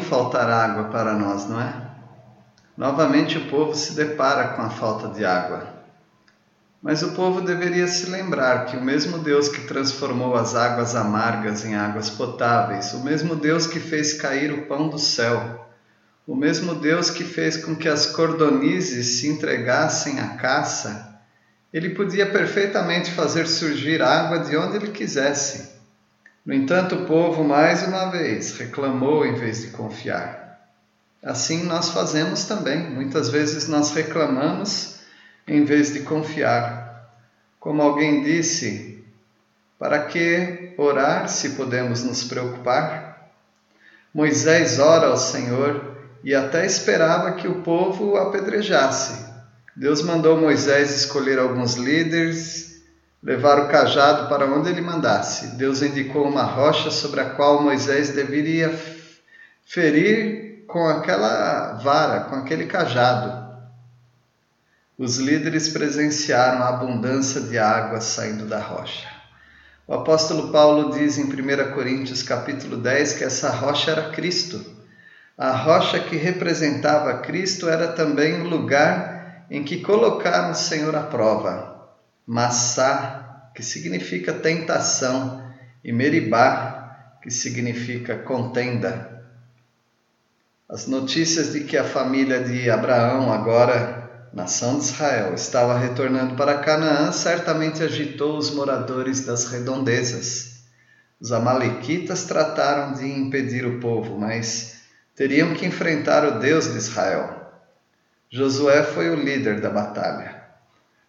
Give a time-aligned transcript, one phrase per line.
[0.00, 1.72] faltar água para nós, não é?
[2.76, 5.74] Novamente o povo se depara com a falta de água.
[6.82, 11.64] Mas o povo deveria se lembrar que o mesmo Deus que transformou as águas amargas
[11.64, 15.66] em águas potáveis, o mesmo Deus que fez cair o pão do céu,
[16.26, 21.18] o mesmo Deus que fez com que as cordonizes se entregassem à caça,
[21.72, 25.75] ele podia perfeitamente fazer surgir água de onde ele quisesse.
[26.46, 30.60] No entanto, o povo mais uma vez reclamou em vez de confiar.
[31.20, 32.88] Assim nós fazemos também.
[32.88, 35.00] Muitas vezes nós reclamamos
[35.44, 37.10] em vez de confiar.
[37.58, 39.04] Como alguém disse,
[39.76, 43.28] para que orar se podemos nos preocupar?
[44.14, 49.26] Moisés ora ao Senhor e até esperava que o povo o apedrejasse.
[49.74, 52.75] Deus mandou Moisés escolher alguns líderes,
[53.26, 55.56] levar o cajado para onde ele mandasse.
[55.56, 58.72] Deus indicou uma rocha sobre a qual Moisés deveria
[59.66, 63.46] ferir com aquela vara, com aquele cajado
[64.98, 69.06] os líderes presenciaram a abundância de água saindo da rocha.
[69.86, 74.64] O apóstolo Paulo diz em 1 Coríntios capítulo 10 que essa rocha era Cristo.
[75.36, 81.02] A rocha que representava Cristo era também o lugar em que colocaram o Senhor à
[81.02, 81.75] prova.
[82.26, 85.44] Massá, que significa tentação,
[85.84, 89.24] e Meribá, que significa contenda.
[90.68, 96.58] As notícias de que a família de Abraão agora nação de Israel, estava retornando para
[96.58, 100.60] Canaã, certamente agitou os moradores das redondezas.
[101.18, 104.82] Os Amalequitas trataram de impedir o povo, mas
[105.14, 107.50] teriam que enfrentar o Deus de Israel.
[108.30, 110.35] Josué foi o líder da batalha.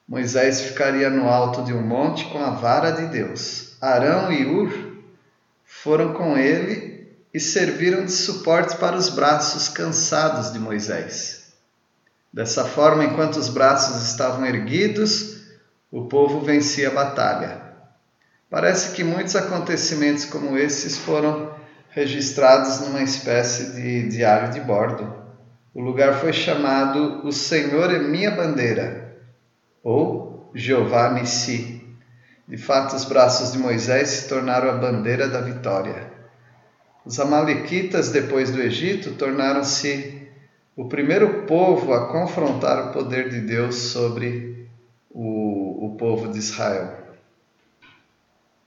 [0.07, 3.75] Moisés ficaria no alto de um monte com a vara de Deus.
[3.81, 4.72] Arão e Ur
[5.66, 11.53] foram com ele e serviram de suporte para os braços cansados de Moisés.
[12.31, 15.41] Dessa forma, enquanto os braços estavam erguidos,
[15.91, 17.62] o povo vencia a batalha.
[18.50, 21.53] Parece que muitos acontecimentos como esses foram
[21.89, 25.13] registrados numa espécie de diário de bordo.
[25.74, 29.06] O lugar foi chamado O Senhor é Minha Bandeira,
[29.88, 31.81] ou Jeová Nissi.
[32.46, 36.12] De fato, os braços de Moisés se tornaram a bandeira da vitória.
[37.06, 40.28] Os Amalequitas, depois do Egito, tornaram-se
[40.75, 44.68] o primeiro povo a confrontar o poder de Deus sobre
[45.09, 47.08] o, o povo de Israel.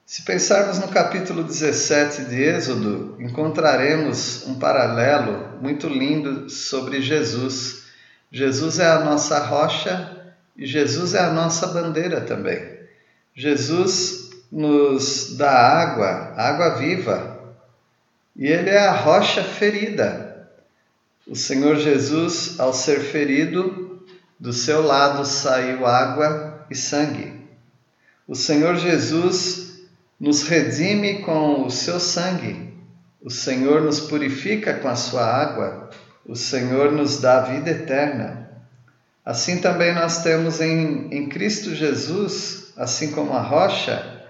[0.06, 7.84] Se pensarmos no capítulo 17 de Êxodo, encontraremos um paralelo muito lindo sobre Jesus.
[8.32, 10.19] Jesus é a nossa rocha
[10.60, 12.78] e Jesus é a nossa bandeira também.
[13.34, 17.54] Jesus nos dá água, água viva,
[18.36, 20.30] e ele é a rocha ferida,
[21.30, 24.02] o Senhor Jesus, ao ser ferido,
[24.36, 27.32] do seu lado saiu água e sangue.
[28.26, 29.80] O Senhor Jesus
[30.18, 32.74] nos redime com o seu sangue.
[33.22, 35.90] O Senhor nos purifica com a sua água.
[36.26, 38.49] O Senhor nos dá vida eterna.
[39.24, 44.22] Assim também nós temos em, em Cristo Jesus, assim como a rocha,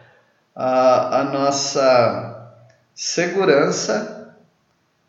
[0.54, 2.54] a, a nossa
[2.94, 4.20] segurança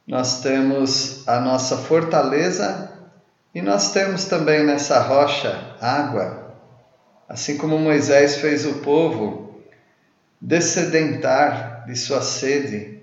[0.07, 2.91] nós temos a nossa fortaleza
[3.53, 6.53] e nós temos também nessa rocha água.
[7.27, 9.61] Assim como Moisés fez o povo
[10.39, 12.99] descedentar de sua sede,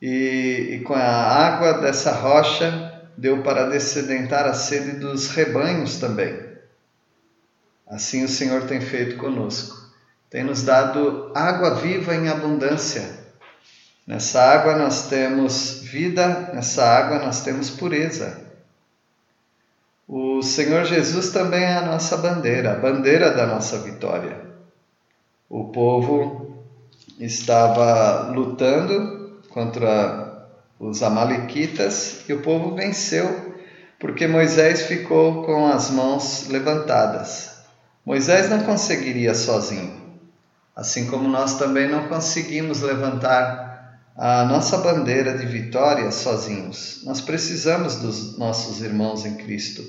[0.00, 6.46] e, e com a água dessa rocha deu para descedentar a sede dos rebanhos também.
[7.86, 9.76] Assim o Senhor tem feito conosco.
[10.28, 13.26] Tem nos dado água viva em abundância
[14.06, 18.40] Nessa água nós temos vida, nessa água nós temos pureza.
[20.06, 24.40] O Senhor Jesus também é a nossa bandeira, a bandeira da nossa vitória.
[25.50, 26.64] O povo
[27.18, 30.25] estava lutando contra
[30.78, 33.54] os Amalequitas e o povo venceu
[33.98, 37.56] porque Moisés ficou com as mãos levantadas.
[38.04, 40.20] Moisés não conseguiria sozinho,
[40.74, 43.66] assim como nós também não conseguimos levantar
[44.16, 47.02] a nossa bandeira de vitória sozinhos.
[47.04, 49.82] Nós precisamos dos nossos irmãos em Cristo.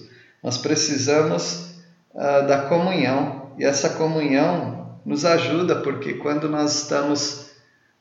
[0.43, 1.75] Nós precisamos
[2.13, 7.47] uh, da comunhão e essa comunhão nos ajuda porque quando nós estamos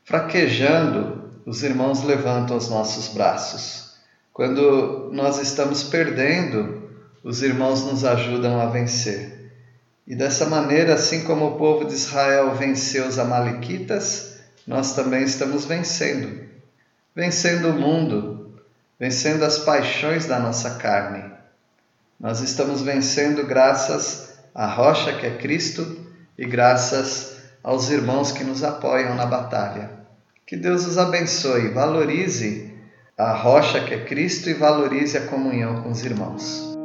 [0.04, 3.94] fraquejando, os irmãos levantam os nossos braços.
[4.32, 6.90] Quando nós estamos perdendo,
[7.22, 9.52] os irmãos nos ajudam a vencer.
[10.04, 15.64] E dessa maneira, assim como o povo de Israel venceu os Amalequitas, nós também estamos
[15.64, 16.46] vencendo.
[17.14, 18.60] Vencendo o mundo,
[18.98, 21.30] vencendo as paixões da nossa carne.
[22.18, 26.04] Nós estamos vencendo graças à rocha que é Cristo
[26.36, 30.05] e graças aos irmãos que nos apoiam na batalha.
[30.46, 32.72] Que Deus os abençoe, valorize
[33.18, 36.75] a rocha que é Cristo e valorize a comunhão com os irmãos.